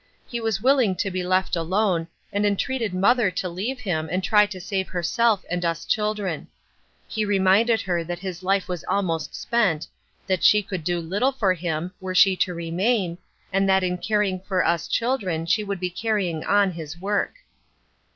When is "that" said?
8.05-8.17, 10.25-10.43, 13.69-13.83